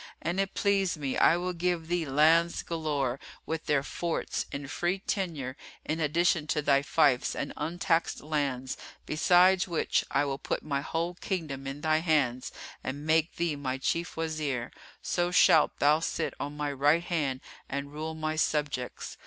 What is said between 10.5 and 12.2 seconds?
my whole kingdom in thy